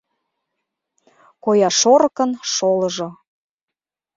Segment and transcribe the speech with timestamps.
[1.43, 3.07] Коя шорыкын шолыжо.